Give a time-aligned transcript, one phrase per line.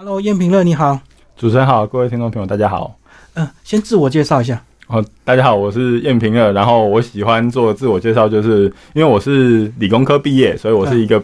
[0.00, 1.00] Hello，燕平乐，你好。
[1.36, 2.96] 主持人好，各位听众朋友，大家好。
[3.34, 4.62] 嗯，先自我介绍一下。
[4.86, 6.52] 哦，大家好，我是燕平乐。
[6.52, 11.20] 然后我喜欢做自我介绍，就是因为我是理工科毕业，所以我是一个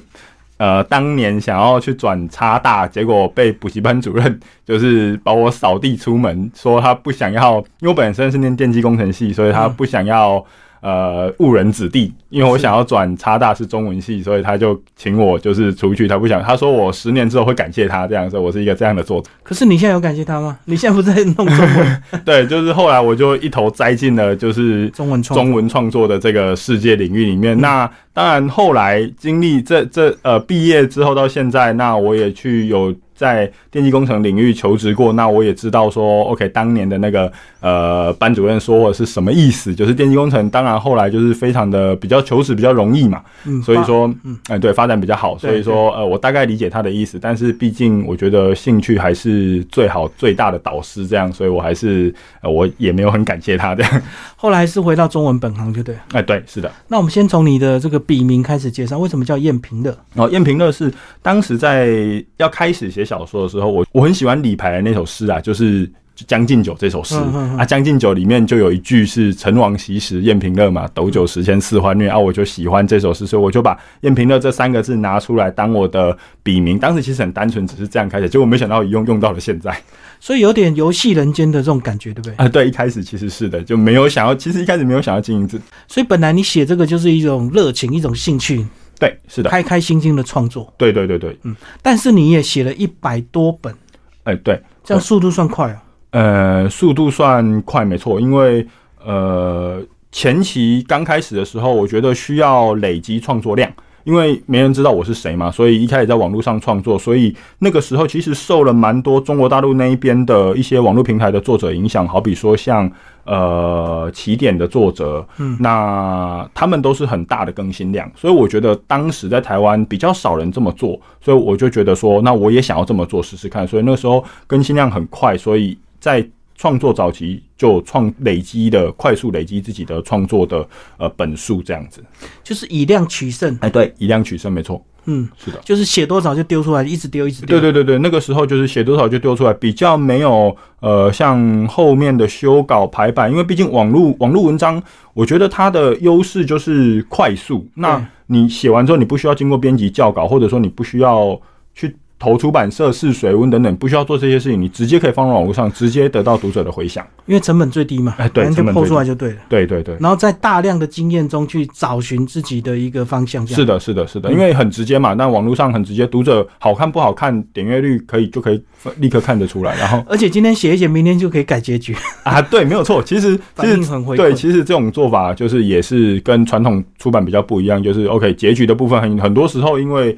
[0.57, 10.45] 呃，当年想要去转差大，结果被补习班主任 就是把我扫地出门，说他不想要，因为我本身是念电机工程系，所以他不想要。
[10.85, 19.31] 呃，误人子弟，因为我想要转差大是中文系，所以他就请我就是出去，他不想，他说我十年之后会感谢他，这样说我是一个这样的作者。
[19.43, 20.59] 可是你现在有感谢他吗？
[20.67, 22.03] 你现在不在弄中文？
[22.23, 27.59] 对，就是后来我就一头栽进了就是中文中文创作的这个世界领域里面。
[27.59, 32.95] 那当然后来经历这这呃毕业之后到现在，那我也去有。
[33.15, 54.03] 在电机工程领域求职过，那我也知道说，OK，当年的那个呃班主任说的是什么意思，就是电机工程，当然后来就是非常的比较求职比较容易嘛，嗯，所以说，嗯，哎，对，发展比较好，所以说，呃，我大概理解他的意思，但是毕竟我觉得兴趣还是最好最大的导师，这样，所以我还是，呃，我也没有很感谢他这样。
[54.35, 56.69] 后来是回到中文本行，就对，哎，对，是的。
[56.89, 59.97] 那我们先从你的这个笔名开始介绍，为什么叫燕平乐？
[60.17, 61.97] 哦，燕平乐是当时在
[62.39, 63.04] 要开始写。
[63.05, 65.87] 小说的时候，我我很喜欢李白的那首诗啊，就是
[66.29, 76.79] 《将进酒》这首诗啊，《将进酒》里面就有一句是“陈王昔时宴平乐”嘛，“斗酒十千恣欢谑”啊，我就喜欢这首诗，所以我就把“宴平乐”这三个字拿出来当我的笔名。
[76.79, 79.77] 当时其实很单纯，只是这样开始，结果没想到一用用到了现在，
[80.21, 82.35] 所以有点游戏人间的这种感觉，对不对？
[82.37, 88.65] 啊，对，一开始其实是的，就没有想要，其实一开始没有想要经营这，所以本来你写这个就是一种热情，一种兴趣。
[89.05, 90.73] 对，是的，开开心心的创作。
[90.79, 93.75] 对对对对，嗯，但是你也写了一百多本，
[94.23, 95.83] 哎，对，这样速度算快啊？
[96.11, 98.67] 呃，速度算快，没错，因为
[99.05, 99.83] 呃，
[100.13, 103.71] 前期刚开始的时候，我觉得需要累积创作量。
[104.05, 112.91] 因为没人知道我是谁嘛，所以一开始在网络上创作，所以那个时候其实受了蛮多中国大陆那一边的一些网络平台的作者影响，好比说像
[113.25, 126.27] 呃起点的作者，嗯，那他们都是很大的更新量，所以我觉得当时在台湾比较少人这么做，所以我就觉得说，那我也想要这么做试试看，所以那时候更新量很快，所以在。
[126.65, 130.67] 创作早期就创累积的快速累积自己的创作的
[130.97, 132.03] 呃本数这样子，
[132.43, 133.55] 就是以量取胜。
[133.61, 134.83] 哎，对，以量取胜，没错。
[135.05, 137.61] 嗯，是的，就是写多少就丢出来，一直丢，一直丢。
[137.61, 144.83] 对对对对，那个时候就是写多少就丢出来，比较没有呃像后面的修稿排版，因为毕竟网络网络文章，
[145.13, 147.69] 我觉得它的优势就是快速。
[147.75, 151.39] 那你写完之后，你不需要经过编辑校稿，或者说你不需要
[151.75, 151.95] 去。
[152.25, 158.15] 投出版社、试水温等等，不需要做这些事情，你直接可以放到网络上，直接得到读者的回响，因为成本最低嘛。
[158.17, 159.37] 哎，对，就抛出来就对了。
[159.47, 159.95] 对对对。
[160.01, 163.47] 然后在大量的经验中去找寻自己的一个方向。
[163.47, 165.13] 是的，是的，是的，因为很直接嘛。
[165.13, 168.63] 那网络上很直接，读者好看不好看，点阅率可以就可以
[168.97, 169.77] 立刻看得出来。
[169.77, 172.41] 然后， 而且今天写一写，明天就可以改结局啊。
[172.41, 173.03] 对，没有错。
[173.03, 180.17] 其实其实很回对，其实这种做法就是也是跟传统出版比较不一样，就是 OK 结局的部分很很多时候因为。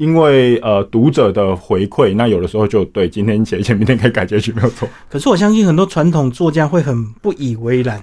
[0.00, 4.88] 因为呃读者的回馈，那有的时候就对今天写一写，明天可以改结局，没有错。
[5.10, 8.02] 可是我相信很多传统作家会很不以为然。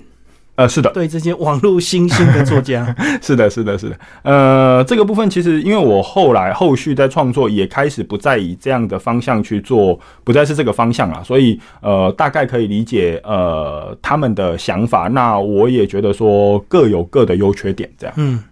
[0.57, 3.99] 呃，是的，对这些网络新兴的作家， 是的，是的，是的。
[4.21, 15.07] 呃，这个部分其实因为我后来后续在创作也开始不再以这样的方向去做，不再是这个方向了，所以呃大概可以理解呃他们的想法。
[15.07, 18.13] 那我也觉得说各有各的优缺点，这样。
[18.17, 18.43] 嗯，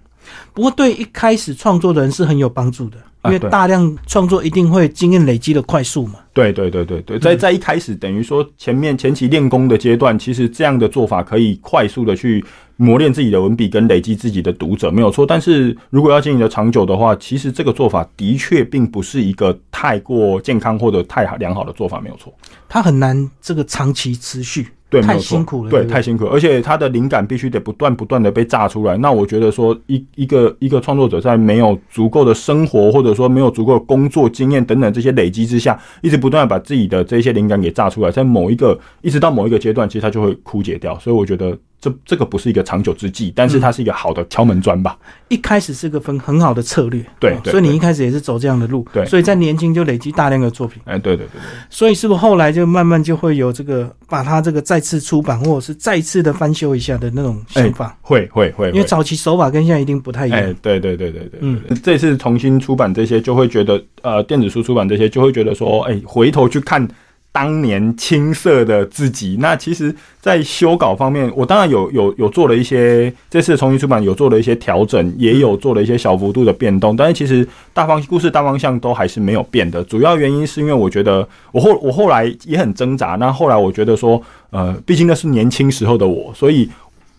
[0.53, 2.97] 不过对一开始创作的人是很有帮助的。
[3.25, 6.19] 因为大量创作一定会经验累积的快速嘛。
[6.31, 12.45] 对对对对对，在在一开始等于说前面前期练功的阶段，其实这样的做法可以快速的去
[12.77, 15.25] 磨练自己的文笔跟累积自己的读者，没有错。
[15.25, 22.31] 但是如果要经营的长久的话，其实这个做法的确并不是一个太过健康或者太良好的做法，没有错。
[22.69, 24.67] 它很难这个长期持续。
[25.01, 25.69] 对，太辛苦了。
[25.69, 28.97] 对，太辛苦，而且他的灵感必须得不断不断的被炸出来。
[28.97, 40.97] 那我觉得说，一一个一个创作者在没有足够的生活，或者说没有足够的工作经验等等这些累积之下，一直不断把自己的这些灵感给炸出来，在某一个一直到某一个阶段，其实他就会枯竭掉。
[40.99, 41.57] 所以我觉得。
[41.79, 44.97] 这这个不是一个长久之计，但是它是一个好的敲门砖吧。
[45.27, 51.41] 一开始是个分很好的策略，对，所以你一开始也是走这样的路，对，所以在年轻就累积大量的作品，哎，对对对对。
[51.69, 57.97] 所以是不是后来就慢慢就会有这个把它这个再次出版，或者是再次的翻修一下的那种想法？
[58.01, 60.39] 会会会，因为早期手法跟现在一定不太一样。
[60.39, 66.87] 哎，对对对对对，嗯，这次重新出版这些，就会觉得呃，电子书出版这些，就会觉得说，哎，回头去看。
[67.35, 69.35] 当年青涩的自己。
[69.41, 76.95] 那其实，在修稿方面，我当然有有有做了一些，这次重新出版有做了一些调整，也有做了一些小幅度的变动。
[76.95, 79.83] 但是其实大方故事大方向都还是没有变的。
[79.83, 83.17] 主要原因是因为我觉得我后我后来也很挣扎。
[83.17, 84.21] 那后来我觉得说，
[84.51, 86.69] 呃，毕竟那是年轻时候的我，所以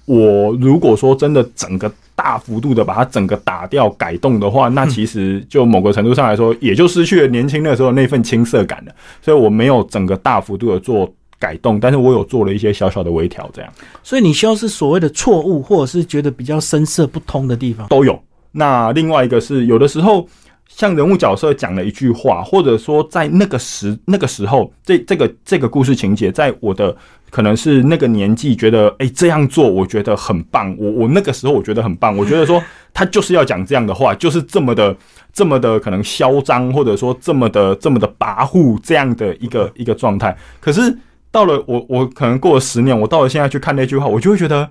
[0.07, 1.93] 我如果说真的整个。
[2.17, 8.93] 大幅度的把它整个打掉改动的话，那其实就某个程度上来说，也就失去了年轻的时候那份青涩感了。
[9.23, 11.09] 所以我没有整个大幅度的做
[11.39, 13.73] 改动，但是我有做了一些小小的微调，这样。
[14.03, 18.19] 所以你需要是所谓的错误，或者是觉得比较深色不通的地方都有。
[18.51, 20.27] 那另外一个是有的时候。
[20.69, 26.95] 像人物角色讲了一句话，或者说在那个时那个时候，这这个这个故事情节，在我的
[27.31, 30.77] 可能是那个年纪，觉得哎这样做我觉得很棒。
[30.79, 34.95] 我我那个时候我觉得很棒，我觉得说他就是要讲这样的话，就是这么的
[35.33, 40.37] 这么的可能嚣张，或者说这么的这么的跋扈这样的一个一个状态。
[40.61, 40.99] 可是
[41.31, 44.69] 到了我我可能过了十年，我到了现在去看那句话，我就会觉得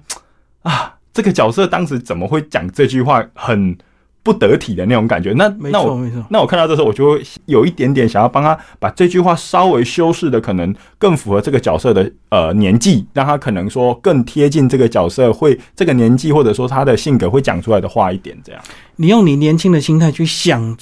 [0.61, 3.75] 啊，这个角色当时怎么会讲这句话很。
[4.25, 18.59] 不得体的那种感觉，那那我那我看到这时候，我就会有一点点想要帮他把这句话稍微修饰的，可能更符合这个角色的呃年纪，让他可能说更贴近这个角色会这个年纪，或者说他的性格会讲出来的话一点这样。
[18.95, 20.75] 你用你年轻的心态去想。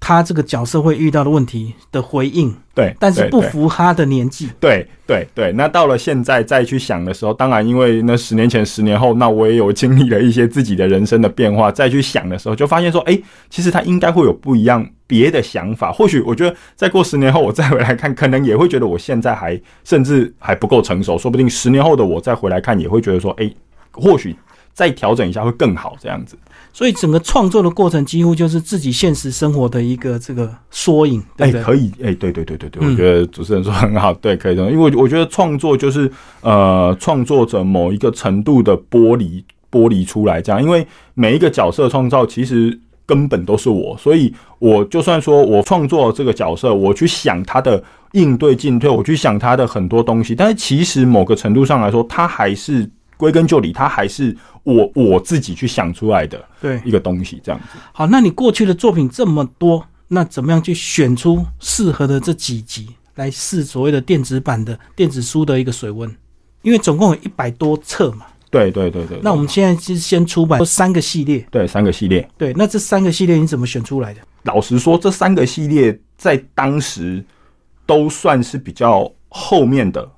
[0.00, 5.52] 他这个角色会遇到的问题的回应，对，但是不符他的年纪，对对对。
[5.52, 13.20] 那到了现在再去想的时候，当然因为那十年前、十年后，那我也有经历了一些自己的人生的变化，再去想的时候，就发现说，哎，
[13.50, 15.92] 其实他应该会有不一样别的想法。
[15.92, 23.52] 或许我觉得再过十年后，我再回来看，可能也会觉得我现在还甚至还不够成熟，说不定十年后的我再回来看，也会觉得说，哎，
[23.92, 24.34] 或许
[24.72, 26.36] 再调整一下会更好，这样子。
[26.72, 31.62] 所以整个创作的过程几乎就是自己现实生活的一个这个缩影，对不对？
[31.62, 34.70] 可以，哎，对对对对对，我觉得主持人说很好，对，可以的。
[34.70, 36.10] 因为我觉得创作就是
[36.42, 47.82] 呃，创作者某一个程度的剥离剥离出来这样，因为每一个角色创造其实根本都是我，所以我就算说我创作这个角色，我去想他的
[48.12, 52.88] 应对进退，我去想他的很多东西，但是其实某个程度上来说，他还是。
[53.20, 54.34] 归根究底，它还是
[54.64, 57.78] 我我自己去想出来的对一个东西，这样子。
[57.92, 66.10] 好，那你过去的作品这么多，那怎么样去选出适合的这几集来试所谓的电子版的电子书的一个水温？
[66.62, 68.24] 因为总共有一百多册嘛。
[68.50, 69.20] 对对对对。
[69.22, 71.46] 那我们现在是先出版三个系列。
[71.50, 72.26] 对，三个系列。
[72.38, 74.20] 对，那这三个系列你怎么选出来的？
[74.44, 77.24] 老实说，这三个系列在当时
[77.86, 80.10] 都算是比较后面的。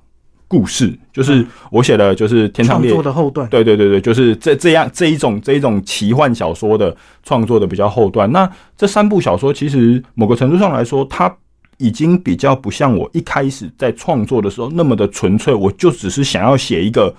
[0.47, 3.47] 故事就是我写的，就是天堂列的后段。
[3.49, 8.31] 对对对对，就是这这样这一种这一种奇幻小说的创作的比较后段。
[8.31, 11.33] 那这三部小说其实某个程度上来说，它
[11.77, 15.53] 已经比较不像我一开始在创作的时候那么的纯粹。
[15.53, 17.13] 我就只是想要写一个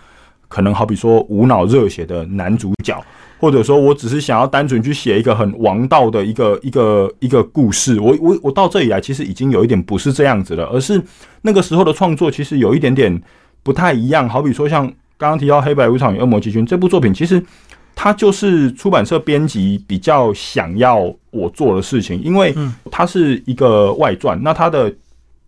[0.55, 2.97] 可能好比说无脑热血的男主角。
[3.41, 8.01] 或者说，我只是想要单纯去写一个很王道的一个一个一个故事。
[8.01, 11.03] 我我我到这里来，其实已经有一点不是这样子了，而是
[11.43, 13.21] 那个时候的创作其实有一点点
[13.63, 14.27] 不太一样。
[14.27, 14.87] 好比说，像
[15.19, 17.45] 刚刚提到《黑白无常与恶魔集群》这部作品，其实
[17.95, 22.55] 它就是出版社编辑比较想要我做的事情，因为
[22.91, 24.41] 它是一个外传。
[24.43, 24.91] 那它的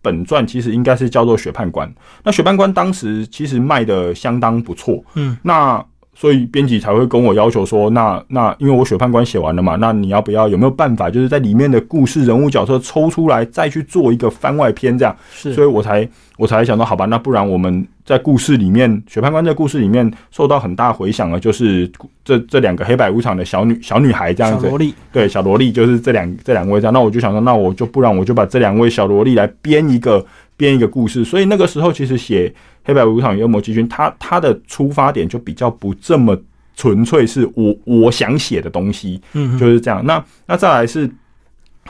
[0.07, 1.85] 本传其实应该是叫做《血判官》。
[2.23, 5.03] 那《血判官》当时其实卖的相当不错。
[5.15, 5.85] 嗯，那。
[6.19, 15.15] 所以编辑才会跟我要求说，那那因为我血判官写完了嘛，那你要不要有没有办法，就是在里面的故事人物角色抽出来，再去做一个番外篇这样？
[15.31, 21.87] 是，所以我才我才想到，好吧，那不然我们在故事里面，血判官在故事里面受到很大回响的，就是
[22.25, 26.93] 这这两个黑白无常的小女小女孩这样子，小萝莉，对，小萝莉就是这两这两位这样。
[26.93, 30.25] 那我就想说，那我就不然我就把这两位小萝莉来编一个。
[30.59, 32.49] 编一个故事，所以那个时候其实写
[32.87, 36.41] 《黑白无常与恶魔集群》，它它的出发点就比较不这么
[36.73, 40.01] 纯粹，是我我想写的东西，嗯，就是这样。
[40.05, 41.05] 那那再来是《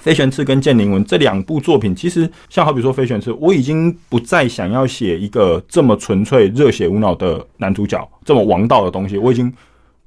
[0.02, 9.54] 飞旋刺》跟《剑灵文》这两部作品，其实像好比说《飞旋刺》，我已经不再想要写一个这么纯粹、热血无脑的男主角，这么王道的东西，我已经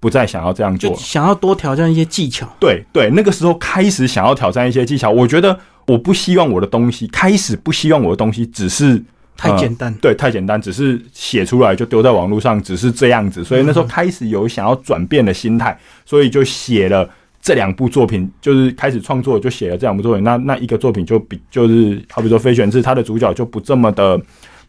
[0.00, 2.48] 不再想要这样做，想要多挑战一些技巧。
[2.58, 5.56] 对对，那个时候开始想要挑战一些技巧，我觉得。
[5.86, 9.02] 我不希望我的东西开始不希望我的东西只是
[9.40, 13.42] 太简单，对，太简单，只是写出来就丢在网络上，只是这样子。
[13.42, 17.08] 所以那时候开始有想要转变的心态，所以就写了
[17.40, 20.22] 这两部作品，就是开始创作就写了这两部作品。
[20.22, 24.20] 那那一个作品就比就是好比说《飞旋志》，它的主角就不这么的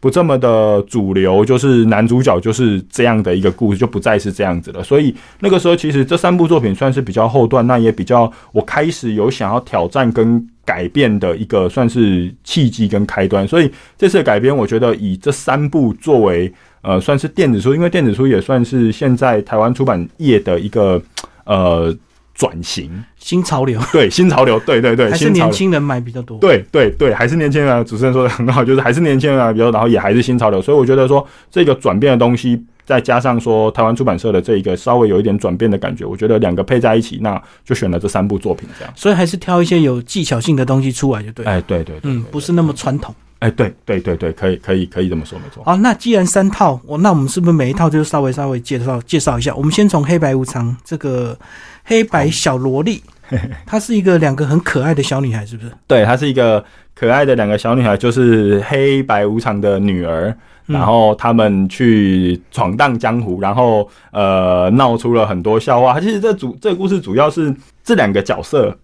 [0.02, 4.82] 不这么的主流，就是男主角就是这样的一个故事，就不再是这样子了。
[4.82, 13.46] 所以那个时候，其实这三部作品算是比较后段，那也比较我开始有想要挑战跟改变的一个算是契机跟开端。
[13.46, 21.00] 所以这次的改编，我觉得以这三部作为呃算是电子书，因为电子书也算是现在台湾出版业的一个
[21.44, 21.96] 呃。
[22.42, 27.84] 转型 新潮流，对新潮流，对对对，还是年轻人买比较多，对对对，还是年轻人。
[27.84, 30.60] 主持人说的很好， 就是还是年轻人买比较，然后也还是新潮流。
[30.60, 38.92] 所以我觉得说这个转变的东西，再加上说台湾出版社的这一个稍微有一点转变的感觉，我觉得两个配在一起，那就选了这三部作品这样。
[38.96, 41.46] 所以还是挑一些有技巧性的东西出来就对。
[41.46, 43.14] 哎，对对，嗯，不是那么传统。
[43.38, 45.64] 哎，对对对对，可以可以可以这么说，没错。
[45.64, 49.52] 好，那既然三套，我那我们是不是每一套就稍微稍微介绍介绍一下？
[49.56, 51.36] 我们先从黑白无常这个
[51.84, 53.02] 黑白小萝莉，
[53.66, 55.72] 她是一个两个很可爱的小女孩，是不是？
[55.86, 60.34] 对，她是一个可爱的两个小女孩，就是黑白无常的女儿，
[60.66, 66.00] 然后他们去闯荡江湖，然后呃闹出了很多笑话。
[66.00, 68.76] 其实这主这个故事主要是这两个角色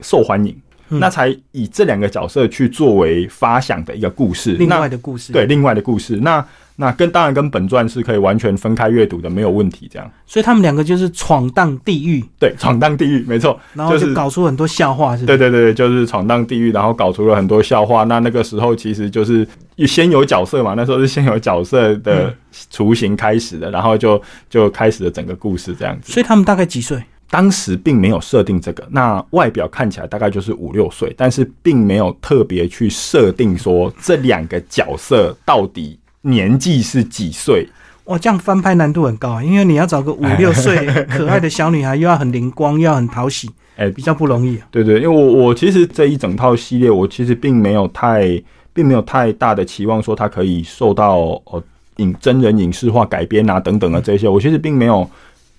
[0.00, 0.56] 受欢迎。
[0.88, 6.16] 那才以这两个角色去作为发想的一个故事，另外的故事，对，另外的故事。
[6.16, 9.88] 那那跟当然跟本传是可以完全分开阅读的，没有问题。
[9.92, 13.58] 这样，所以他们两个就是闯荡地狱，对，闯荡地狱，没错。
[13.74, 15.24] 然后就搞出很多笑话，是？
[15.24, 18.04] 对对对，就是闯荡地狱，然后搞出了很多笑话。
[18.04, 19.46] 那那个时候其实就是
[19.86, 22.34] 先有角色嘛，那时候是先有角色的
[22.70, 26.12] 雏形开始的，然后就就开始了整个故事这样子。
[26.12, 27.00] 所以他们大概几岁？
[27.30, 37.66] 当时并没有设定这个，那外表看起来大概就是五六岁，但是并没有特别去设定说这两个角色到底年纪是几岁。
[38.04, 44.58] 哇，这样翻拍难度很高啊，因为你要找个五 六岁可爱的小女孩，又要很灵光，又要很讨喜，哎，比较不容易。
[44.70, 48.42] 对对，因为我我其实这一整套系列，我其实并没有太
[48.74, 51.62] 并没有太大的期望说它可以受到呃
[51.96, 55.08] 影真人影视化改编啊等等的这些，我其实并没有。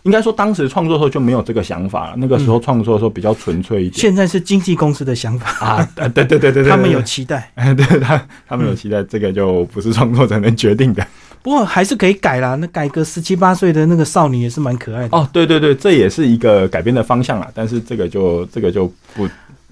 [0.05, 2.13] 应该说，当时创作的时候就没有这个想法了。
[2.17, 3.99] 那个时候创作的时候比较纯粹一点。
[3.99, 11.05] 现在是经纪公司的想法啊，对对对对 对，他们有期待，对他他们有期待，这个就不是创作者能决定的。
[11.41, 15.17] 不过还是可以改啦，那改个十七八岁的那个少女也是蛮可爱的。
[15.17, 17.49] 哦，对对对，这也是一个改编的方向啦。
[17.55, 18.85] 但是这个就这个就
[19.15, 19.27] 不，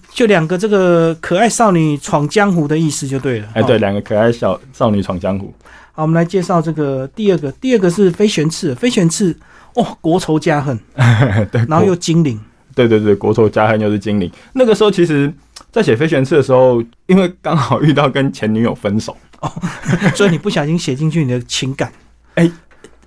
[0.10, 3.48] 就两个这个可爱少女闯江湖的意思就对了。
[3.54, 5.54] 哎，对，两个可爱小少女闯江湖。
[5.96, 9.36] 好，我们来介绍这个第二个，第二个是飞旋翅，飞旋翅。
[9.76, 10.80] 哦，国仇家恨，
[11.52, 12.40] 对，然后又精灵，
[12.76, 14.32] 对对对，国仇家恨又是精灵。
[14.54, 15.34] 那个时候，其实，
[15.72, 19.52] 在写飞旋翅的时候，因为刚好遇到跟前女友分手，哦，
[20.14, 21.92] 所以你不小心写进去你的情感，
[22.36, 22.52] 哎，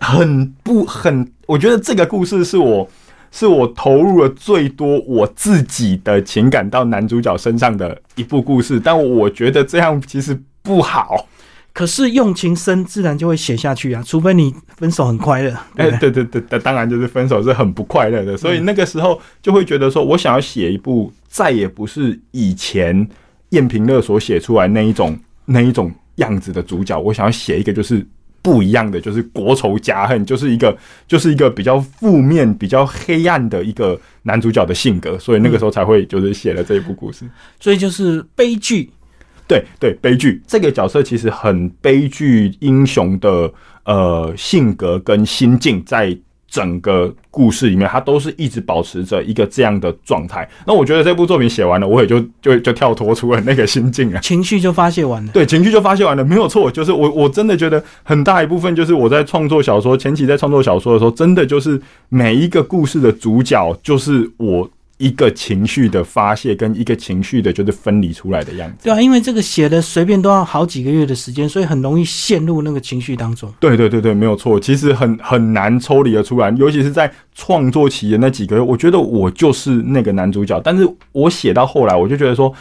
[0.01, 2.91] 很不很，我觉得这个故事是我
[3.31, 11.29] 是我投入了最多我自己的情感到男主角身上的一部故事，但我觉得这样其实不好。
[11.77, 14.03] 可是用情深，自然就会写下去啊！
[14.03, 18.35] 除非你分手很快乐，哎，对对对，当然就是分手是很不快乐的。
[18.35, 23.07] 所以那个时候就会觉得说，我想要写一部再也不是以前
[23.51, 28.03] 燕平乐所写出来那一种那一种样子的主角，我想要写一个就是
[28.41, 30.75] 不一样的，就是国仇家恨，就是一个
[31.07, 35.19] 就是一个比较负面、比较黑暗的一个男主角的性格。
[35.19, 37.27] 所以那个时候才会就是写了这一部故事。
[37.61, 38.89] 所以就是悲剧。
[39.49, 43.53] 对对，悲剧这个角色其实很悲剧英雄的
[43.85, 46.17] 呃性格跟心境，在
[46.49, 50.49] 整个故事里面，他都是一直保持着一个这样的状态。
[50.67, 55.33] 那我觉得这部作品写完了，我也就就就跳脱出了那个心境啊，情绪就发泄完了。
[55.33, 56.71] 对，情绪就发泄完了，没有错。
[56.71, 64.71] 就是我我真的觉得很大一部分就是我在创作小说前期在创作小说的时候，真的就是每一个故事的主角就是我。
[64.99, 68.85] 一个情绪的发泄跟一个情绪的，就是分离出来的样子。
[68.85, 73.53] 对啊，因为这个写的随便都要好几个月的时间，所以很容易陷入那个情绪当中。
[73.61, 74.59] 对对对对，没有错。
[74.59, 80.59] 其实很很难抽离的出来，尤其是在创作期的那几个月，我觉得我就是那个男主角。
[80.65, 82.53] 但是我写到后来，我就觉得说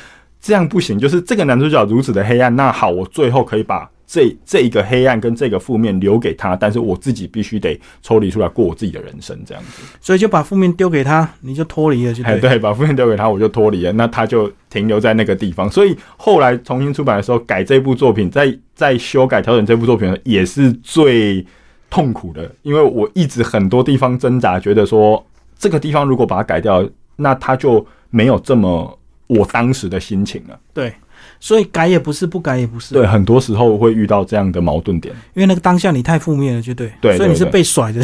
[0.41, 2.53] 这样不行，就是这个男主角如此的黑暗。
[2.55, 3.89] 那好，我最后可以把。
[4.07, 9.81] 这这一个黑暗跟这个负面留给他，但是我自己必须得抽离出来过我自己的人生，这样子。
[9.99, 12.39] 所以就把负面丢给他，你就脱离了，就对。
[12.41, 15.69] 对，把负面丢给他，我就脱离了，那他就停留在那个地方。
[15.69, 21.45] 所以后来重新出版的时候，改这部作品，在在修改调整这部作品，也是最
[21.89, 25.25] 痛苦的，因为我一直很多地方挣扎，觉得说
[25.57, 30.59] 这个地方如果把它改掉，那他就没有这么我当时的心情了。
[30.73, 30.93] 对。
[31.39, 32.93] 所以改也不是，不改也不是。
[32.93, 35.13] 对，很多时候会遇到这样的矛盾点。
[35.33, 36.91] 因为那个当下你太负面了，就对。
[37.01, 38.01] 对，所以你是被甩的。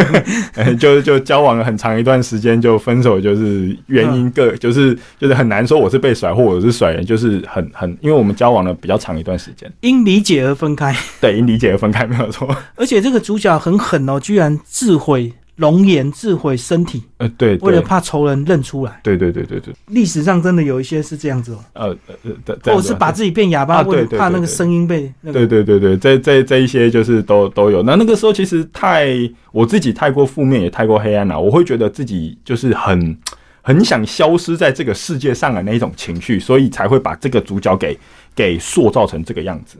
[0.78, 10.94] 就就交往了很长一段时间就分手，就是原因各就是就是很难说我是被甩或我是甩人，就是很很因为我们交往了比较长一段时间，因理解而分开。
[11.20, 12.54] 对，因理解而分开没有错。
[12.76, 15.32] 而且这个主角很狠哦，居然自毁。
[15.60, 27.82] 容颜自毁身体，呃，对，为了怕仇人认出来，对对对对对，历史上真的有一些是这样子哦，呃呃，或者是把自己变哑巴，为了怕那个声音被，对对对对，这这这一些就是都都有。
[27.82, 29.14] 那那个时候其实太
[29.52, 33.18] 我自己太过负面，也太过黑暗了，我会觉得自己就是很
[33.60, 37.98] 很想消失在这个世界上的那一种情绪，所以才会把这个主角给
[38.34, 39.76] 给塑造成这个样子。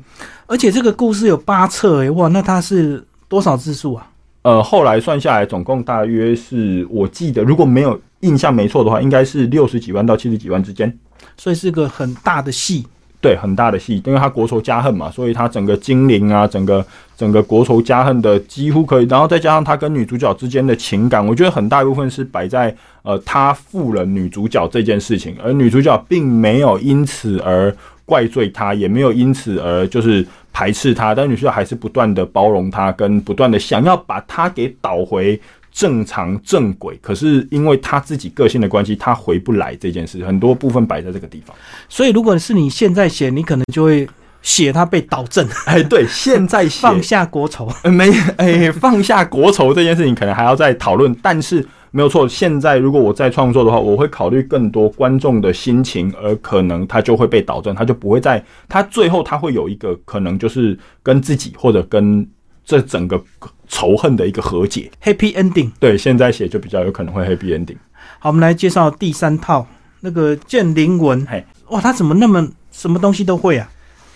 [0.47, 4.07] 而且这个故事有八册诶，哇，那它是多少字数啊？
[4.42, 10.99] 呃，后来算下来，总共大约是我记得，如果没有印象没错的话，应该是六十几万到七十几万之间，
[11.37, 12.87] 所以是个很大的戏。
[13.23, 16.82] 对，很大的戏，因为他国仇家恨嘛，所以他整个精灵啊，整个
[17.18, 27.70] 整个国仇家恨的几乎可以，然后再加上他跟女主角之间的情感，我觉得很大一部分是摆在呃他负了女主角这件事情，而女主角并没有因此而
[28.11, 30.26] 怪罪他，也没有因此而就是。
[30.52, 35.40] 排斥他，但女主角还是不断的包容他，跟不断的想要把他给导回
[35.73, 36.99] 正常正轨。
[37.00, 41.57] 可是因为他自己个性的关系，他回不来这件事，很多部分摆在这个地方。
[41.88, 44.09] 所以，如果是你现在写，你可能就会
[44.43, 45.49] 写他被导正。
[45.67, 51.64] 哎，对，现在写放下国仇， 没哎，放下国仇这件事情，可能还要再讨论，但是。
[51.92, 62.25] 没有错，现在如果我再创作的话，我会考虑更多观众的心情，而可能他就会被导正，他就不会在他最后他会有一个可能就是跟自己或者跟
[62.64, 63.20] 这整个
[63.66, 65.70] 仇恨的一个和解，happy ending。
[65.80, 67.76] 对，现在写就比较有可能会 happy ending。
[68.20, 69.66] 好，我们来介绍第三套
[70.00, 73.68] 那个剑灵文，嘿，哇，他怎么那么什么东西都会啊？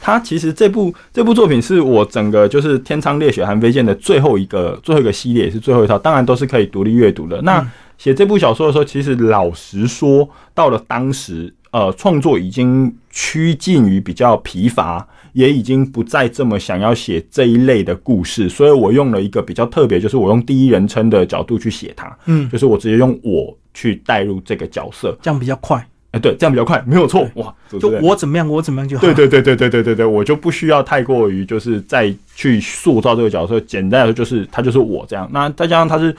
[0.05, 7.41] 他其实这部这部作品是我整个就是《天苍烈雪寒飞剑》的最后一个最后一个系列，也是最后一套，当然都是可以独立阅读的。
[7.41, 25.83] 那写这部小说的时候，其实老实说，到了当时，呃，创作已经趋近于比较疲乏，也已经不再这么想要写这一类的故事，所以我用了一个比较特别，就是我用第一人称的角度去写它，嗯，就是我直接用我去带入这个角色，这样比较快。
[26.15, 27.29] 哎，对，这样比较快，没有错。
[27.35, 29.01] 哇，就我怎么样，我怎么样就好。
[29.01, 33.59] 对对对对对对对对，我就不需要太过于就是再去塑造这个角色。
[33.61, 35.29] 简单来说，就是他就是我这样。
[35.33, 36.15] 那再加上他是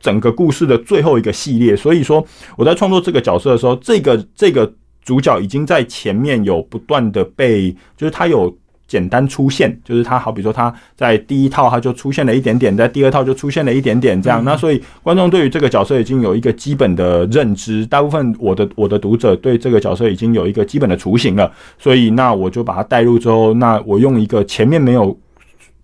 [0.00, 2.26] 整个故事的最后一个系列，所以说
[2.56, 4.70] 我在创作这个角色的时候，这个这个
[5.04, 8.54] 主角已经在前面有不断的被，就是他有。
[8.88, 14.42] 简单出现，就是他好比说他在第一套他就出现了一点点，在第二套就出现了一点点这样。
[14.42, 21.52] 那所以观众对于这个角色已经有一个基本的认知，大部分我的我的读者对这个角色已经有一个基本的雏形了。
[21.78, 25.14] 所以那我就把它带入之后，那我用一个前面没有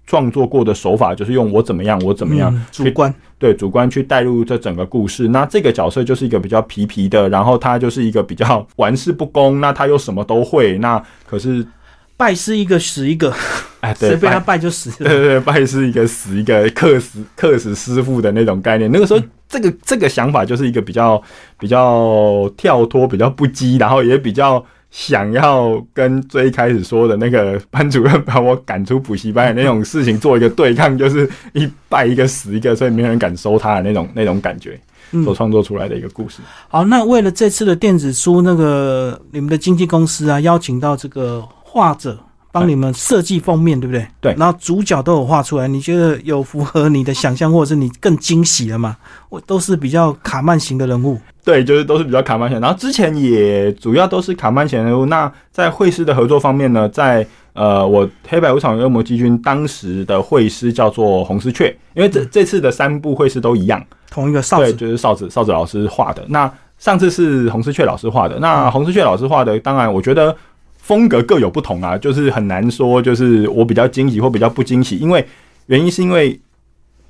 [0.06, 5.28] 创作过的手法，就是用我怎么样我怎么样主观对主观去带入这整个故事。
[5.28, 11.66] 那这个角色就是一个比较皮皮的，然后他就是一个比较玩世不恭，那他又什么都会，那可是。
[12.16, 13.34] 拜师一个死一个，
[13.80, 14.88] 哎，谁被他拜就死。
[15.02, 18.90] 对对，拜师一个死一个，克死克死师傅的那种概念。
[18.92, 21.20] 那个时候，这个这个想法就是一个比较
[21.58, 34.78] 比较跳脱、比较不羁，然后也比较想要跟最开始说的那个班主任把我赶出补习班的那种事情做一个对抗，就是一拜一个死一个，所以没有人敢收他的那种那种感觉，
[35.24, 36.38] 所创作出来的一个故事。
[36.68, 41.44] 好，那为了这次的电子书，那个你们的经纪公司啊，邀请到这个。
[41.74, 42.16] 画者
[42.52, 44.06] 帮你们设计封面，对不对？
[44.20, 44.34] 对。
[44.38, 48.96] 然后主角都有画出来，你觉得有符合你的想象，或者是你更惊喜了吗？
[49.28, 51.18] 我都是比较卡曼型的人物。
[51.42, 52.60] 对，就是都是比较卡曼型。
[52.60, 55.06] 然后之前也主要都是卡曼型人物。
[55.06, 66.24] 那在绘师的合作方面呢，在呃，我黑白无常恶魔机军当时的绘师叫做红丝雀，因为这这次的三部绘师都一样，同一个哨子，就是哨子哨子老师画的。
[66.28, 70.36] 那上次是红丝雀老师画的，那红丝雀老师画的，当然我觉得。
[70.84, 75.26] 风格各有不同啊，就是很难说，就是我比较惊喜或比较不惊喜，因为
[75.64, 76.38] 原因是因为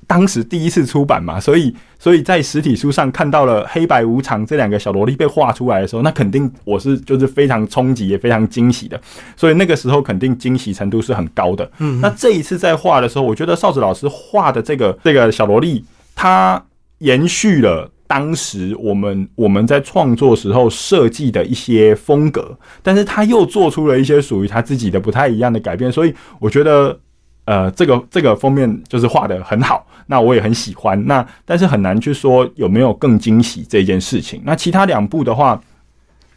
[0.07, 8.97] 当时第一次出版嘛，所以所以在实体书上看到了黑白无常这两个小萝莉被画出来的时候，那肯定我是就是非常冲击也非常惊喜的，
[9.35, 11.69] 所以那个时候肯定惊喜程度是很高的。
[11.79, 15.83] 嗯，那这一次在画的时候，我觉得邵子老师画的这个这个小萝莉，
[16.15, 16.63] 它
[16.99, 17.91] 延续了。
[18.07, 26.97] 当时我们我们在创作时候设计的一些风格，但是他又做出了一些属于他自己的不太一样的改变，所以我觉得，
[27.45, 31.03] 呃，这个这个封面就是画的很好，那我也很喜欢。
[31.05, 34.41] 那但是很难去说有没有更惊喜这件事情。
[34.45, 35.59] 那其他两部的话，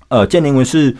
[0.08, 0.96] 呃，建宁文是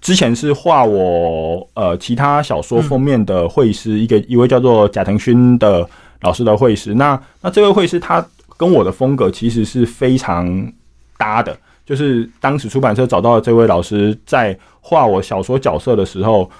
[0.00, 5.86] 之前是画我呃其他小说封面的绘师，一个一位叫做贾腾勋的
[6.22, 6.94] 老师的绘师。
[6.94, 8.26] 那那这位绘师他
[8.58, 10.70] 跟我的风格其实是非常
[11.16, 16.50] 搭的，就是当时出版社找到了这位老师，在画我小说角色的时候，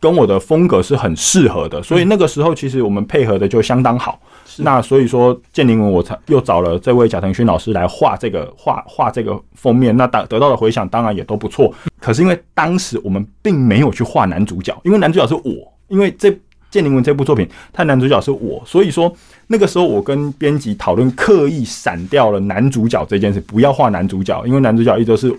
[0.00, 4.20] 跟我的风格是很适合的，所以那个时候其实我们配合的就相当好。
[4.58, 11.72] 那所以说，建宁文我才又找了这位贾腾勋老师来画这个画画这个封面，那得得到的回响当然也都不错。
[11.98, 16.36] 可是因为当时我们并没有去画男主角，因为男主角是我，因为这
[16.72, 19.14] 建宁文这部作品，它男主角是我，所以说
[19.46, 25.32] 那个时候我跟编辑讨论，刻意闪掉了男主角这件事，不要画男主角，因为男主角一直是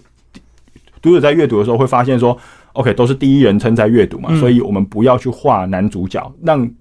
[1.02, 2.38] 读者在阅读的时候会发现说
[2.72, 6.72] ，OK 都是第一人称在阅读嘛，所以我们不要去画男主角，让。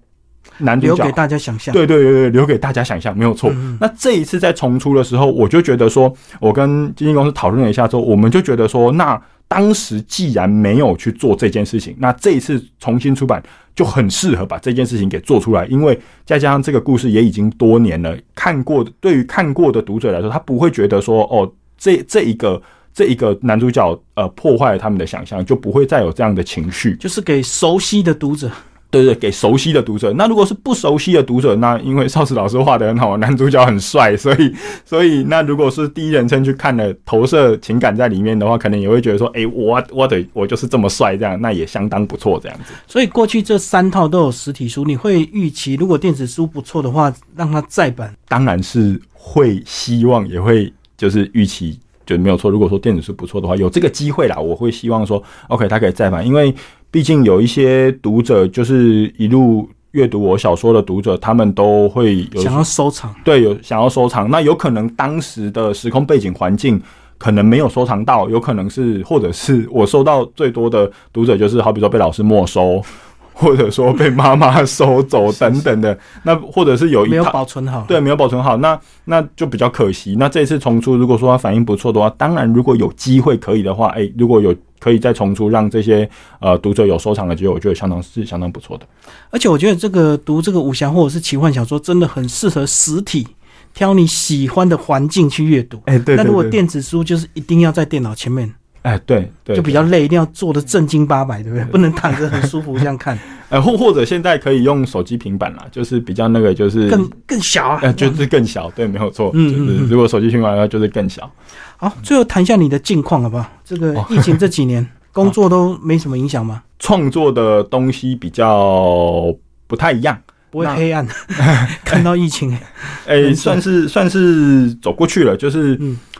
[0.58, 3.50] 男主角留给大家想象，对对对对，留给大家想象没有错。
[3.80, 9.20] 那这一次在重出的时候，我就觉得说，我跟经纪公司讨论了一下之后，我们就觉得说，那
[9.52, 13.42] 当时既然没有去做这件事情，那这一次重新出版
[13.76, 15.66] 就很适合把这件事情给做出来。
[15.66, 22.62] 因为再加上这个故事也已经多年了，看过对于看过的读者来说，他不会觉得说，哦，这这一个
[22.94, 28.50] 这一个男主角呃破坏了他们的想象，就不会再有这样的情绪，就是给熟悉的读者。
[28.92, 30.12] 对对，给熟悉的读者。
[30.12, 42.74] 那如果是不熟悉的读者，那因为邵氏老师画的很好，男主角很帅，所以 所以那如果是第一人称去看的，投射情感在里面的话，可能也会觉得说，哎，我我的我就是这么帅，这样那也相当不错，这样子。
[42.86, 48.14] 所以过去这三套都有实体书，你会预期如果电子书不错的话，让它再版？
[48.28, 52.50] 当然是会希望，也会就是预期就没有错。
[52.50, 56.54] 如果说电子书不错的话，有这个机会啦，我会希望说，OK，它可以再版，因为。
[56.92, 64.30] 毕竟有一些读者，就是一路阅读我小说的读者，他们都会有想要收藏，对，有想要收藏。
[64.30, 66.80] 那有可能当时的时空背景环境
[67.16, 72.82] 可能没有收藏到，有可能是或者是我收到最多的读者，就是好比说被老师没收。
[73.32, 80.14] 或者说被妈妈收走等等的，那或者是有一没有保存好，对，没有保存好，那那就比较可惜。
[80.18, 86.08] 那这次重出，如果说它反应不错的话，当然如果有机会可以的话，哎，如果有可以再重出，让这些
[86.40, 88.86] 呃读者有收藏的机会，我觉得相当是相当不错的。
[89.30, 93.26] 而且我觉得这个读这个武侠或者是奇幻小说，真的很适合实体，
[93.72, 95.80] 挑你喜欢的环境去阅读。
[95.86, 96.16] 哎，对。
[96.16, 98.54] 那如果电子书，就是一定要在电脑前面。
[98.82, 101.64] 哎，对对，就比较累，一定要坐的正经八百，对不对？
[101.66, 103.16] 不能躺着很舒服这样看。
[103.48, 109.30] 哎， 或或者现在可以用手机、平板啦，就是比较那个，就是更更小啊，呃，就是更小，对，没有错。
[109.34, 111.30] 嗯就是如果手机、平板的话，就是更小。
[111.76, 113.48] 好，最后谈一下你的近况好不好？
[113.64, 116.62] 这个疫情这几年， 工作都没什么影响吗？
[116.80, 119.32] 创作的东西比较
[119.68, 120.18] 不太一样，
[120.50, 121.06] 不会黑暗。
[121.84, 122.58] 看到疫情，
[123.06, 125.78] 哎，算是算是走过去了，就是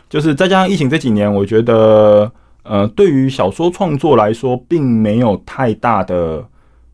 [0.09, 2.31] 就是再加上疫情这几年，我觉得。
[2.63, 6.41] 呃，对于小说创作来说，并没有太大的，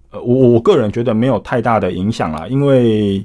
[0.10, 3.23] 呃，我我个人觉得没有太大的影响啦，因为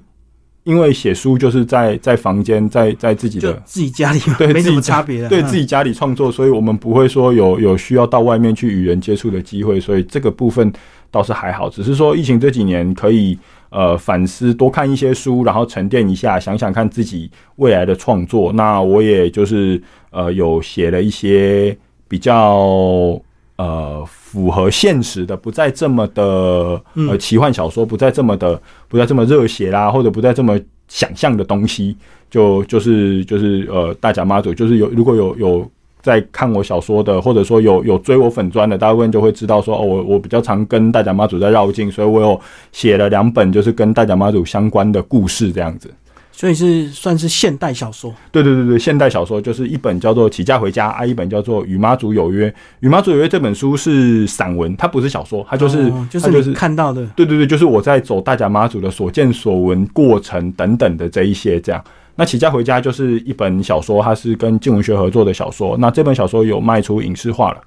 [0.64, 10.70] 因为写书就是在在房间，在在自己的自己家里， 对，没什么差别，对自己家里创作，所以我们不会说有有需要到外面去与人接触的机会，所以这个部分
[11.11, 13.38] 倒是还好，只是说疫情这几年可以
[13.70, 18.52] 呃反思，多看一些书，然后沉淀一下，想想看自己未来的创作。
[18.52, 21.74] 那我也就是呃有写了一些。
[22.14, 23.20] 比较
[23.57, 31.96] 呃符合现实的，不再这么的呃奇幻小说，不再这么的不再这么热血啦，或者不再这么想象的东西，
[32.31, 35.68] 就就是就是呃大甲妈祖，就是有如果有有
[36.03, 45.92] 在看我小说的，或者说有有追我粉砖的，大部分就会知道说哦，我我比较常跟大甲妈祖在绕境，所以我有写了两本就是跟大甲妈祖相关的故事这样子。
[46.37, 52.51] 所以是算是现代小说，对对对对，现代小说就是一本叫做《起家回家》，啊，一本叫做《与妈祖有约》。
[52.81, 61.83] 《与妈祖有约》这本书是散文，它不是小说，它就是就是就是看到的，对对对，就是我在走大甲妈祖的所见所闻过程等等的这一些这样。
[62.16, 65.77] 那《起家回家》就是一本小说，它是跟静文学合作的小说。
[65.79, 67.59] 那这本小说有卖出影视化了。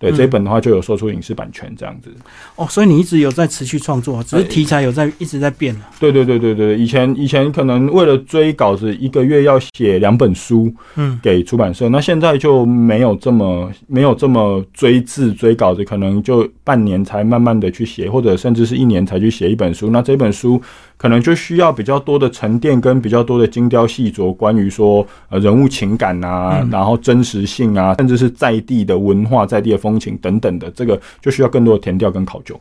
[0.00, 2.10] 对这一本的话，就有说出影视版权这样子
[2.56, 5.80] 哦，所以你一直有在持续创作，只是题材有在一直在变了。
[6.00, 11.88] 对对对对对，以前以前可能为了追稿子，一个月要写两本书，嗯，给出版社。
[11.90, 19.90] 那现在就没有这么没有这么追字追稿子，可能就半年才慢慢的去写，或者甚至是一年才去写一本书。
[19.90, 20.60] 那这本书。
[21.00, 32.60] 可能就需要比较多的沉淀跟比较多的精雕细琢，关于说呃人物情感啊，然后真实性啊，甚至是在地的文化、在地的风情等等的，这个就需要更多的填调跟考究。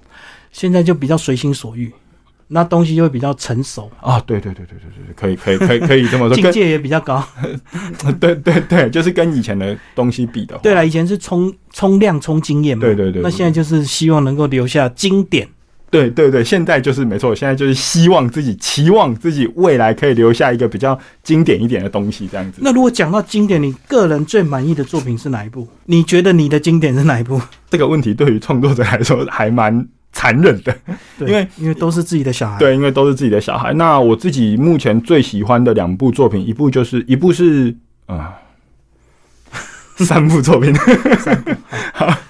[0.54, 1.92] 现在就比较随心所欲，
[2.48, 7.22] 那东西就会比较成熟，啊，对对对对对对，可以可以可以可以这么说，境界也比较高。
[8.22, 15.46] 对对对，就是跟以前的东西比的话，对了，以前是冲冲量、冲经验嘛，对对对那现在就是希望能够留下经典。
[15.90, 22.60] 对对对，现在就是没错，现在就是希望自己期望自己未来可以留下一个比较经典一点的东西，这样子。
[22.62, 25.68] 那如果讲到经典，你个人最满意的作品是哪一部？
[25.86, 27.42] 你觉得你的经典是哪一部？
[27.70, 30.76] 这个问题对于创作者来说还蛮残忍的，
[31.18, 33.74] 对因为因为都是自己的小孩，，对，因为都是自己的小孩。
[33.74, 37.76] 那我自己目前最喜欢的两部作品，一部就是一部是
[38.06, 38.34] 啊、
[39.98, 40.74] 三部作品，
[41.94, 42.12] 好，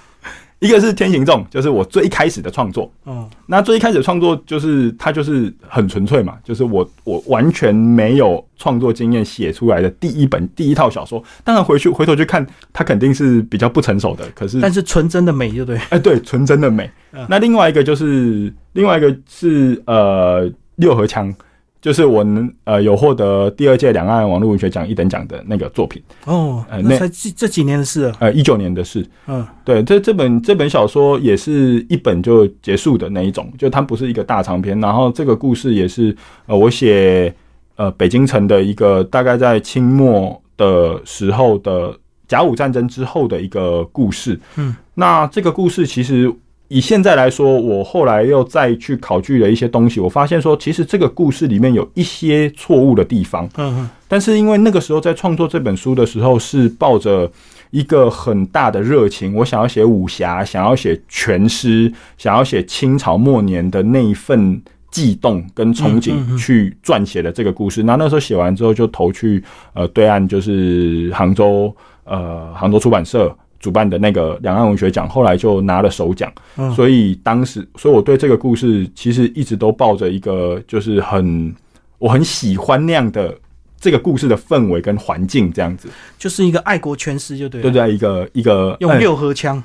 [0.60, 2.92] 一个是《天行众》，就是我最一开始的创作。
[3.06, 11.22] 嗯，那最一开始的创作就是它就是很纯粹嘛，就是我我完全没有创作经验写出来的第一本第一套小说。
[11.42, 17.26] 当然回去回头去看，它肯定是比较不成熟的，可是但是纯真的美，就对，哎，对，纯真的美嗯。
[17.28, 20.46] 那另外一个就是，另外一个是呃
[20.76, 21.34] 六合枪，
[21.80, 29.06] 就是我能呃有获得第二届两岸网络文学奖一等奖的那个作品，哦，呃那那才这这几年的事了，呃一九年的事。
[29.26, 34.78] 嗯，对，这这本这本小说也是一本就结束的那一种，就它不是一个大长篇。
[34.80, 36.14] 然后这个故事也是
[36.46, 37.34] 呃我写
[37.76, 41.96] 呃北京城的一个大概在清末的时候的
[42.28, 44.38] 甲午战争之后的一个故事。
[44.56, 46.30] 嗯，那这个故事其实
[46.72, 53.44] 以现在来说，我后来又再去考据了一些东西，我发现说其实这个故事里面有一些错误的地方。
[53.56, 57.28] 嗯嗯，但是因为那个时候在创作这本书的时候，是抱着
[57.72, 67.82] 一个很大的热情，我想要写武侠，想要写全诗，想要写清朝末年的那一份悸动跟憧憬嗯去撰写的这个故事。
[67.82, 69.42] 那那时候写完之后，就投去
[69.74, 73.36] 呃对岸，就是杭州呃杭州出版社。
[73.60, 81.54] 主办的那个两岸文学奖，后来就拿了首奖，嗯所以当时，所以我对这个故事其实一直都抱着一个就是很
[81.98, 83.36] 我很喜欢那样的
[83.78, 87.94] 这个故事的氛围跟环境，这样子，就是一个爱国全诗，就对了，对对？
[87.94, 89.62] 一个一个用哎六合枪，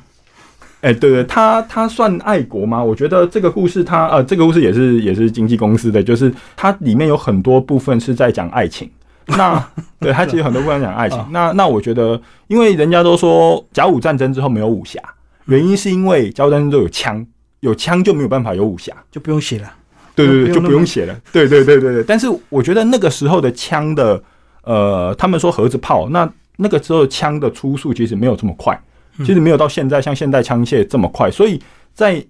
[0.82, 2.84] 哎、对对，他他算爱国吗？
[2.84, 8.90] 我觉得这个故事他呃，这个故事也是也是经纪公司的，就是它里面有很多部分是在讲爱情。
[9.28, 9.64] 那
[10.00, 11.28] 对他其实很多部分讲爱情啊。
[11.32, 15.00] 那那我觉得，因为人家都说甲午战争之后没有武侠，
[15.46, 17.26] 原因是因为甲午战争都有枪，
[17.62, 18.94] 有枪就没有办法有武侠。
[19.12, 19.74] 就不用写了。
[20.14, 21.20] 对对对，就不用写了。
[21.32, 22.04] 对对对对对。
[22.04, 24.22] 但是我觉得那个时候的枪的，
[24.64, 28.80] 呃，他们说盒子炮，那那个时候枪的出速其实没有这么快，
[29.20, 31.62] 其实没有到现在像现代枪械这么快，所以
[31.94, 32.26] 在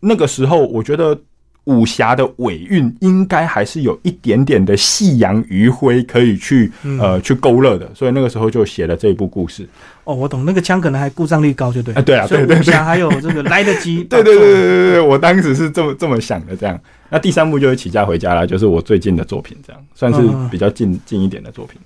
[0.00, 1.18] 那个时候，我觉得。
[1.64, 9.68] 武侠的尾韵应该还是有一点点的夕阳余晖可以去呃去勾勒的，所以那个时候就写了这一部故事。
[10.04, 11.94] 哦，我懂，那个枪可能还故障率高，就对。
[11.94, 14.02] 啊对啊对对对武侠还有这个来得及。
[14.10, 16.56] 对对对对对对，我当时是这么这么想的。
[16.56, 20.20] 这样，那第三部就是《起家回家》了，就是我最近的作品，这样算是
[20.50, 21.80] 比较近近一点的作品。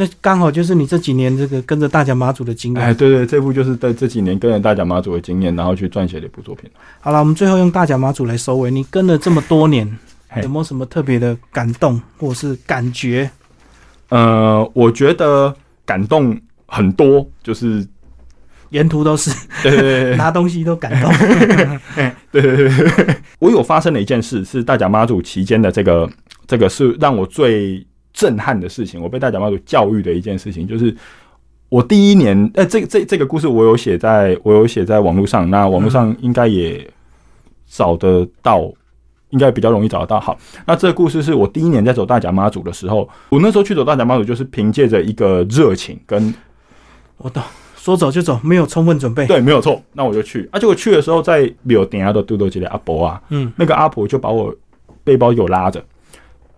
[0.00, 2.94] 那刚好就是你这几年这个跟着大甲妈祖的经哎，验。
[2.94, 6.70] 对对，这部就是在这几年跟着大甲妈祖的经验，然后去撰写的一部作品。
[7.00, 8.70] 好了，我们最后用大甲妈祖来收尾。
[8.70, 9.84] 你跟了这么多年，
[10.40, 13.28] 有没有什么特别的感动或是感觉？
[14.10, 15.52] 呃，我觉得
[15.84, 17.84] 感动很多，就是
[18.70, 19.32] 沿途都是
[19.64, 21.12] 对对对对 拿东西都感动。
[22.30, 26.08] 对对对对， 我有发生了一件事，是大甲妈祖期间的这个
[26.46, 30.94] 这个是让我最震撼的事情，我被大甲妈祖教育的一件事情，就是
[31.68, 36.88] 我第一年，呃，这这这个故事我有写在我有写在网络上，那网络上应该也
[37.66, 38.72] 找得到。
[39.30, 40.18] 应该比较容易找得到。
[40.18, 46.32] 好，那这个故事是我第一年在走大甲妈祖的时候，我那时候去走大甲妈祖，就是凭借着一个热情跟
[47.18, 47.42] 我懂，
[47.76, 49.26] 说走就走，没有充分准备。
[49.26, 49.82] 对，没有错。
[49.92, 54.50] 那我就去，啊，且我去的时候在柳顶下的嘟嘟姐的阿伯啊，嗯，那个阿婆就把我
[55.04, 55.84] 背包给我拉着，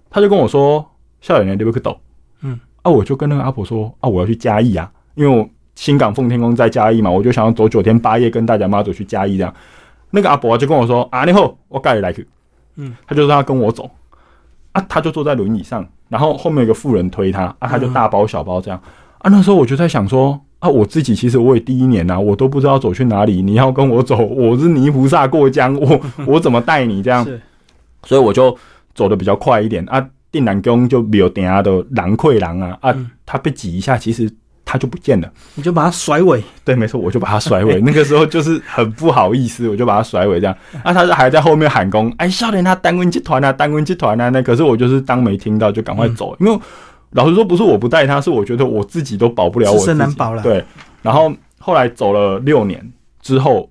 [0.08, 0.88] 他就跟我说
[1.20, 1.96] ：“校园你不去抖。”
[2.42, 9.54] 嗯，啊，我就跟那个阿婆说：“啊，我要去嘉义啊，因为我新港奉天宫在嘉义嘛，我就想要走九天八夜跟大家妈祖去嘉义这样。”
[10.10, 12.26] 那个阿伯就跟我说：“啊，你好，我带你来去。”
[12.76, 13.90] 嗯，他就让他跟我走，
[14.72, 18.80] 啊，他就坐在轮椅上，然后后面有个妇人推他，啊，他就大包小包这样。
[19.18, 20.40] 啊，那时候我就在想说。
[20.60, 23.40] 啊，我自己其实我也第一年呐、啊，我都不知道走去哪里。
[23.40, 27.26] 你要跟我走，我是泥菩萨过江，我 我怎么带你这样？
[28.04, 28.54] 所以我就
[28.94, 30.06] 走的比较快一点啊。
[30.32, 34.30] 定南宫就没有等下的狼溃狼啊啊，嗯他被挤一下，其实
[34.64, 35.32] 他就不见了。
[35.54, 36.42] 你就把他甩尾。
[36.64, 37.80] 对，没错，我就把他甩尾。
[37.82, 40.56] 那个时候就是很不好意思，我就把他甩尾这样。
[40.82, 44.28] 啊，他还在后面喊功，哎，少年他单温集团啊，单温集团啊。
[44.28, 46.58] 那可是我就是当没听到，就赶快走，因为
[47.12, 49.86] 老实说不是我不带他，是我觉得我自己都保不了我自自己。
[49.90, 50.64] 身难保了对，
[51.02, 53.68] 然后后来走了六年之后，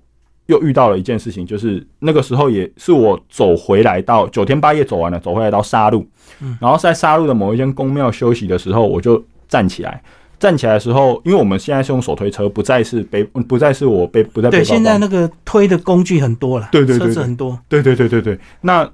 [0.50, 6.04] 又遇到了一件事情，就是那个时候也是我走回来到九天八夜走完了，走回来到沙路，
[6.40, 6.58] 嗯。
[6.60, 10.02] 然后在沙路的某一间宫庙休息的时候，我就站起来。
[10.40, 18.90] 站起来的时候，因为我们现在是用手推车，不再是背，不再是我背，不再背对，现在那个推的工具很多了，对对对对车子很多，对对对对对，那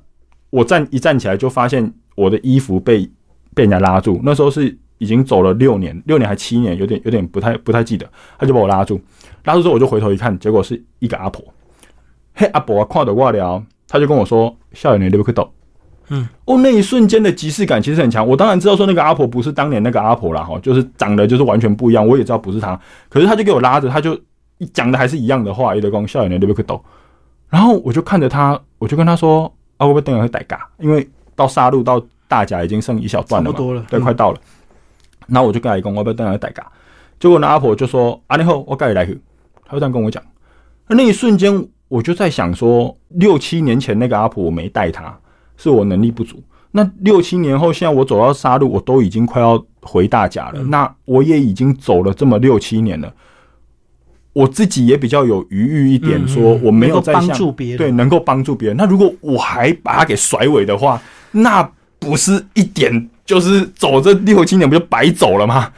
[0.50, 3.08] 我站一站起来就发现我的衣服被
[3.54, 9.00] 被人家拉住，那时候是已经走了六年，六年还七年，有点有点不太不太记得，他就把我拉住，
[9.46, 11.42] 拉住之后我就回头一看，结果是一个阿婆，
[12.34, 15.50] 嘿阿婆啊，看到我了，他就跟我说：“校园你对不可懂。”
[16.08, 18.24] 嗯，哦，那一瞬间的即视感其实很强。
[18.24, 22.06] 我当然知道说那个阿婆不是当年那个阿婆啦，哈，就是长得就是完全不一样。
[22.06, 22.78] 我也知道不是她，
[23.08, 24.16] 可是他就给我拉着，他就
[24.72, 26.80] 讲的还是一样的话，一直讲校园你对不可懂。
[27.48, 34.38] 然后我就看着他，我就跟他说：“啊，我不等下会逮嘎，因为到沙路到大甲已经剩一小段了嘛，差不多了对，嗯快到了。
[35.26, 36.70] 然后我就跟他讲，我不等下会逮嘎。
[37.18, 39.20] 结果那阿婆就说：“啊，你好，我跟你来去。”
[39.66, 40.22] 他就这样跟我讲。
[40.88, 45.18] 那一瞬间，我就在想说，六七年前那个阿婆我没带她，
[45.56, 46.42] 是我能力不足。
[46.70, 50.62] 那六七年后，现在我走到沙路，我都已经快要回大甲了。
[50.64, 53.12] 那我也已经走了这么六七年了，
[54.32, 58.76] 我自己也比较有余裕一点，嗯说我没有在像助别人对，能够帮助别人。
[58.76, 61.00] 那如果我还把他给甩尾的话，
[61.32, 65.72] 那不是一点就是走这六七年不就白走了吗？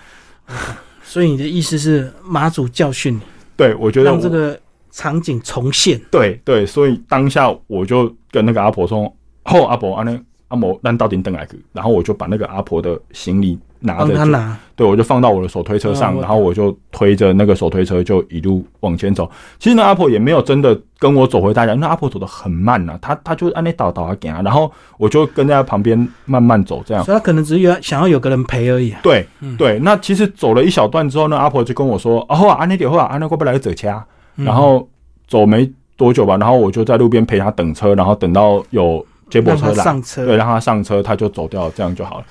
[1.05, 3.21] 所以你的意思是马祖教训你，
[3.59, 4.59] 对，我觉得我让这个
[4.93, 6.01] 场景重现。
[6.13, 9.13] 对对，所以当下我就跟那个阿婆说
[9.47, 10.17] ：“哦阿婆，阿那
[10.47, 19.31] 阿婆，咱到底等来去。”然后我就把那个阿婆的行李拿帮着就，他拿，对我就放到我的手推车上，然后我就推着那个手推车就一路往前走。
[19.59, 27.05] 其实那阿婆也没有真的跟我走回大家，那阿婆走的很慢呐、她她就按那倒倒啊给啊，然后我就跟在她旁边慢慢走，这样。
[27.05, 29.01] 所以他可能只是有想要有个人陪而已啊。
[29.03, 34.05] 对对，那其实走了一小段之后呢，阿婆就跟我说：“啊，好啊，安那点好啊，安那过不来走掐。”
[34.37, 34.89] 嗯然后
[35.27, 42.25] 走没多久吧，然后我就在路边陪她等车，然后等到有接驳车来，上车，对，让他上车，他就走掉，这样就好了。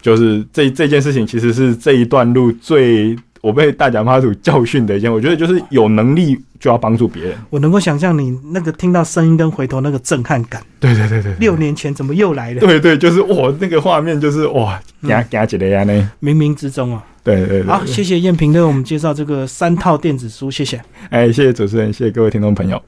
[0.00, 5.12] 就是这这件事情，其实是这一段路最我被大甲妈祖教训的一件。
[5.12, 7.34] 我觉得就是有能力就要帮助别人。
[7.48, 10.62] 我能够想象你那个听到声音跟回头那个震撼感。
[10.78, 12.60] 对对对对六年前怎么又来了？
[12.60, 16.10] 对对，就是哇，那个画面就是哇，给他给他几个呀呢？
[16.22, 17.04] 冥冥之中啊。
[17.22, 20.80] 对对对，好，谢谢燕平为我们介绍这个三套电子书，谢谢。
[21.10, 22.82] 哎，谢谢主持人，谢谢各位听众朋友。